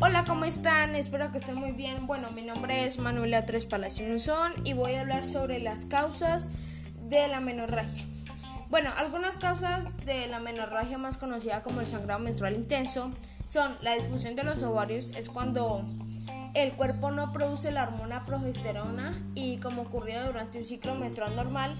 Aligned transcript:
Hola, 0.00 0.24
¿cómo 0.26 0.44
están? 0.44 0.96
Espero 0.96 1.30
que 1.30 1.38
estén 1.38 1.56
muy 1.56 1.72
bien. 1.72 2.06
Bueno, 2.06 2.30
mi 2.32 2.42
nombre 2.42 2.84
es 2.84 2.98
Manuela 2.98 3.46
Tres 3.46 3.66
Palacio 3.66 4.06
y 4.64 4.72
voy 4.72 4.94
a 4.94 5.00
hablar 5.00 5.24
sobre 5.24 5.60
las 5.60 5.86
causas 5.86 6.50
de 7.08 7.28
la 7.28 7.40
menorragia. 7.40 8.04
Bueno, 8.70 8.90
algunas 8.96 9.36
causas 9.36 10.04
de 10.06 10.28
la 10.28 10.38
menorragia 10.38 10.96
más 10.96 11.16
conocida 11.16 11.62
como 11.62 11.80
el 11.80 11.86
sangrado 11.86 12.20
menstrual 12.20 12.54
intenso 12.54 13.10
son 13.44 13.76
la 13.82 13.94
disfunción 13.94 14.36
de 14.36 14.44
los 14.44 14.62
ovarios, 14.62 15.12
es 15.16 15.28
cuando 15.28 15.82
el 16.54 16.72
cuerpo 16.72 17.10
no 17.10 17.32
produce 17.32 17.72
la 17.72 17.82
hormona 17.82 18.24
progesterona 18.26 19.20
y 19.34 19.58
como 19.58 19.82
ocurría 19.82 20.24
durante 20.24 20.58
un 20.58 20.64
ciclo 20.64 20.94
menstrual 20.94 21.34
normal, 21.34 21.74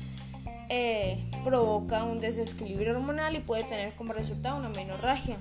eh, 0.70 1.19
provoca 1.45 2.05
un 2.05 2.20
desequilibrio 2.20 2.92
hormonal 2.92 3.34
y 3.34 3.41
puede 3.41 3.65
tener 3.65 3.92
como 3.95 4.12
resultado 4.12 4.56
una 4.56 4.69
menorragia. 4.69 5.37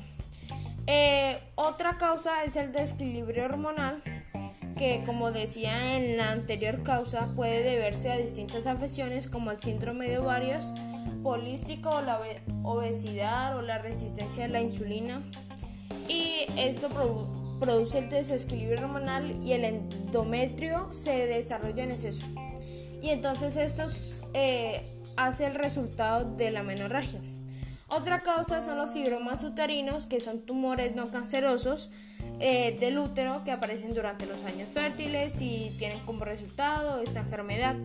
Eh, 0.88 1.38
otra 1.54 1.98
causa 2.00 2.44
es 2.44 2.56
el 2.56 2.72
desequilibrio 2.72 3.46
hormonal, 3.46 4.02
que 4.76 5.04
como 5.06 5.32
decía 5.32 5.98
en 5.98 6.18
la 6.18 6.32
anterior 6.32 6.82
causa 6.82 7.30
puede 7.36 7.62
deberse 7.62 8.12
a 8.12 8.18
distintas 8.18 8.66
afecciones 8.66 9.28
como 9.28 9.52
el 9.52 9.60
síndrome 9.60 10.10
de 10.10 10.18
ovarios, 10.18 10.74
polístico 11.22 12.02
la 12.02 12.20
obesidad 12.64 13.56
o 13.56 13.62
la 13.62 13.78
resistencia 13.78 14.46
a 14.46 14.48
la 14.48 14.62
insulina. 14.62 15.22
Y 16.08 16.48
esto 16.58 16.90
produce 17.60 18.00
el 18.00 18.10
desequilibrio 18.10 18.80
hormonal 18.80 19.44
y 19.44 19.54
el 19.54 19.66
endometrio 19.66 20.92
se 20.92 21.28
desarrolla 21.28 21.84
en 21.84 21.92
exceso. 21.92 22.26
Y 23.00 23.10
entonces 23.10 23.56
esto 23.58 23.86
eh, 24.34 24.82
hace 25.20 25.46
el 25.46 25.56
resultado 25.56 26.36
de 26.36 26.50
la 26.52 26.64
menorragia. 26.64 27.20
Otra 27.90 28.20
causa 28.20 28.62
son 28.62 28.78
los 28.78 28.92
fibromas 28.92 29.44
uterinos, 29.44 30.06
que 30.06 30.22
son 30.22 30.42
tumores 30.42 30.96
no 30.96 31.10
cancerosos 31.10 31.90
eh, 32.40 32.78
del 32.80 33.00
útero 33.00 33.44
que 33.44 33.52
aparecen 33.52 33.94
durante 33.94 34.26
los 34.28 34.44
años 34.44 34.70
fértiles 34.70 35.42
y 35.42 35.76
tienen 35.78 36.00
como 36.06 36.24
resultado 36.24 37.00
esta 37.00 37.22
enfermedad. 37.22 37.76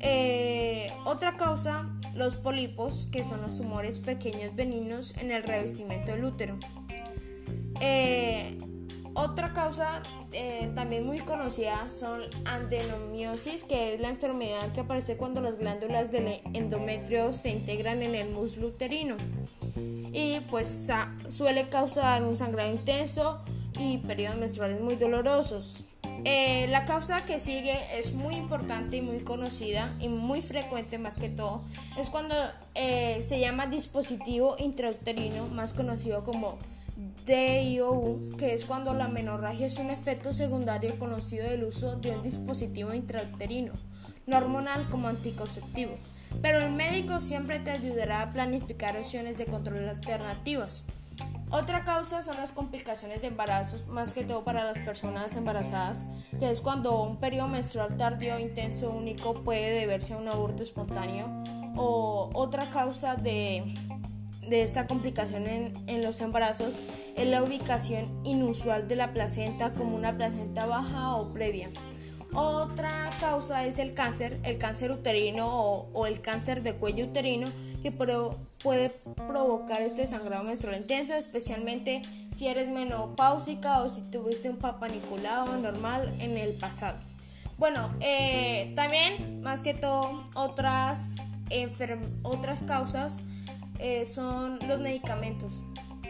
Eh, 0.00 0.90
otra 1.04 1.36
causa, 1.36 1.88
los 2.14 2.36
pólipos, 2.36 3.08
que 3.12 3.22
son 3.22 3.42
los 3.42 3.56
tumores 3.56 3.98
pequeños 3.98 4.54
benignos 4.56 5.14
en 5.18 5.30
el 5.30 5.42
revestimiento 5.42 6.12
del 6.12 6.24
útero. 6.24 6.58
Eh, 7.80 8.58
otra 9.14 9.52
causa 9.52 10.02
eh, 10.32 10.70
también 10.74 11.06
muy 11.06 11.18
conocida 11.18 11.88
son 11.88 12.22
adenomiosis, 12.44 13.64
que 13.64 13.94
es 13.94 14.00
la 14.00 14.08
enfermedad 14.08 14.72
que 14.72 14.80
aparece 14.80 15.16
cuando 15.16 15.40
las 15.40 15.58
glándulas 15.58 16.10
del 16.10 16.40
endometrio 16.52 17.32
se 17.32 17.50
integran 17.50 18.02
en 18.02 18.14
el 18.14 18.30
muslo 18.30 18.68
uterino 18.68 19.16
y 20.12 20.40
pues 20.50 20.88
suele 21.28 21.64
causar 21.64 22.22
un 22.22 22.36
sangrado 22.36 22.70
intenso 22.70 23.40
y 23.78 23.98
periodos 23.98 24.38
menstruales 24.38 24.80
muy 24.80 24.96
dolorosos. 24.96 25.84
Eh, 26.24 26.66
la 26.68 26.84
causa 26.84 27.24
que 27.24 27.38
sigue 27.38 27.76
es 27.98 28.14
muy 28.14 28.34
importante 28.36 28.96
y 28.96 29.02
muy 29.02 29.20
conocida 29.20 29.92
y 30.00 30.08
muy 30.08 30.40
frecuente 30.40 30.98
más 30.98 31.18
que 31.18 31.28
todo. 31.28 31.62
Es 31.98 32.10
cuando 32.10 32.34
eh, 32.74 33.22
se 33.22 33.40
llama 33.40 33.66
dispositivo 33.66 34.56
intrauterino, 34.58 35.48
más 35.48 35.74
conocido 35.74 36.24
como 36.24 36.58
DIOU, 37.26 38.36
que 38.38 38.54
es 38.54 38.64
cuando 38.64 38.94
la 38.94 39.08
menorragia 39.08 39.66
es 39.66 39.78
un 39.78 39.90
efecto 39.90 40.34
secundario 40.34 40.98
conocido 40.98 41.48
del 41.48 41.64
uso 41.64 41.96
de 41.96 42.10
un 42.10 42.22
dispositivo 42.22 42.94
intrauterino, 42.94 43.72
no 44.26 44.36
hormonal 44.36 44.88
como 44.90 45.08
anticonceptivo. 45.08 45.92
Pero 46.42 46.58
el 46.58 46.72
médico 46.72 47.20
siempre 47.20 47.60
te 47.60 47.70
ayudará 47.70 48.22
a 48.22 48.30
planificar 48.30 48.96
opciones 48.96 49.36
de 49.36 49.46
control 49.46 49.88
alternativas. 49.88 50.84
Otra 51.50 51.84
causa 51.84 52.20
son 52.20 52.36
las 52.36 52.52
complicaciones 52.52 53.20
de 53.20 53.28
embarazos, 53.28 53.86
más 53.86 54.12
que 54.12 54.24
todo 54.24 54.42
para 54.42 54.64
las 54.64 54.78
personas 54.80 55.36
embarazadas, 55.36 56.24
que 56.38 56.50
es 56.50 56.60
cuando 56.60 57.00
un 57.02 57.18
periodo 57.18 57.48
menstrual 57.48 57.96
tardío 57.96 58.38
intenso 58.38 58.90
único 58.90 59.44
puede 59.44 59.78
deberse 59.78 60.14
a 60.14 60.16
un 60.16 60.28
aborto 60.28 60.62
espontáneo. 60.62 61.26
O 61.76 62.30
otra 62.34 62.70
causa 62.70 63.14
de 63.16 63.74
de 64.48 64.62
esta 64.62 64.86
complicación 64.86 65.46
en, 65.46 66.02
los 66.02 66.20
embarazos 66.20 66.82
es 67.16 67.26
la 67.26 67.42
ubicación 67.42 68.20
inusual 68.24 68.88
de 68.88 68.96
la 68.96 69.12
placenta 69.12 69.70
como 69.70 69.96
una 69.96 70.12
placenta 70.12 70.66
baja 70.66 71.16
o 71.16 71.32
previa. 71.32 71.70
Otra 72.34 73.10
causa 73.20 73.64
es 73.64 73.78
el 73.78 73.94
cáncer, 73.94 74.40
el 74.42 74.58
cáncer 74.58 74.90
uterino 74.90 75.46
o, 75.46 76.06
el 76.06 76.20
cáncer 76.20 76.62
de 76.62 76.74
cuello 76.74 77.06
uterino 77.06 77.48
que 77.82 77.92
puede 77.92 78.90
provocar 79.28 79.82
este 79.82 80.06
sangrado 80.06 80.42
menstrual 80.42 80.80
intenso, 80.80 81.14
especialmente 81.14 82.02
si 82.34 82.48
eres 82.48 82.68
menopáusica 82.68 83.82
o 83.82 83.88
si 83.88 84.02
tuviste 84.10 84.50
un 84.50 84.56
papaniculado 84.56 85.56
normal 85.58 86.12
en 86.18 86.36
el 86.36 86.54
pasado. 86.54 86.98
Bueno, 87.56 87.94
eh, 88.00 88.72
también 88.74 89.40
más 89.42 89.62
que 89.62 89.74
todo 89.74 90.24
otras, 90.34 91.36
otras 92.22 92.62
causas 92.62 93.22
eh, 93.78 94.04
son 94.04 94.58
los 94.66 94.80
medicamentos. 94.80 95.52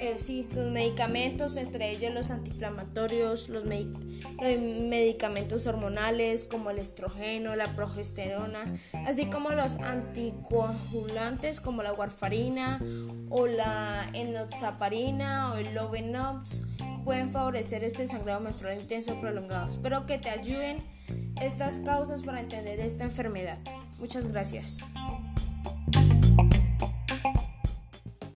Eh, 0.01 0.17
sí, 0.19 0.49
los 0.55 0.71
medicamentos, 0.71 1.57
entre 1.57 1.91
ellos 1.91 2.13
los 2.13 2.31
antiinflamatorios, 2.31 3.49
los, 3.49 3.65
medicamentos 3.65 5.67
hormonales 5.67 6.45
como 6.45 6.71
el 6.71 6.79
estrogeno, 6.79 7.55
la 7.55 7.75
progesterona, 7.75 8.65
así 9.07 9.27
como 9.27 9.51
los 9.51 9.79
anticoagulantes 9.79 11.61
como 11.61 11.83
la 11.83 11.93
warfarina 11.93 12.81
o 13.31 13.47
la 13.47 14.09
enoxaparina 14.13 15.53
o 15.53 15.57
el 15.57 15.75
lovenox 15.75 16.65
pueden 17.05 17.31
favorecer 17.31 17.85
este 17.85 18.09
sangrado 18.09 18.41
menstrual 18.41 18.81
intenso 18.81 19.21
prolongado. 19.21 19.69
Espero 19.69 20.07
que 20.07 20.19
te 20.19 20.31
ayuden 20.31 20.79
estas 21.41 21.79
causas 21.81 22.23
para 22.23 22.41
entender 22.41 22.81
esta 22.81 23.05
enfermedad. 23.05 23.59
Muchas 23.99 24.27
gracias. 24.27 24.81